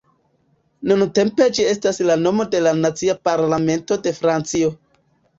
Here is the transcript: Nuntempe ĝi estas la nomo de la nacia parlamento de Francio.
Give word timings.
Nuntempe 0.91 1.49
ĝi 1.57 1.65
estas 1.73 1.99
la 2.09 2.15
nomo 2.21 2.45
de 2.55 2.61
la 2.67 2.73
nacia 2.77 3.15
parlamento 3.29 3.99
de 4.07 4.15
Francio. 4.21 4.73